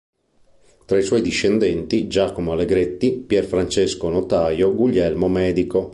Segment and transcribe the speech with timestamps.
[0.87, 5.89] Fra i suoi discendenti: Giacomo Allegretti, Pier Francesco notaio, Guglielmo medico.